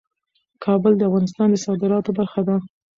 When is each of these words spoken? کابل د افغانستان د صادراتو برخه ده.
کابل 0.63 0.93
د 0.97 1.01
افغانستان 1.09 1.47
د 1.51 1.55
صادراتو 1.65 2.11
برخه 2.19 2.41
ده. 2.47 2.55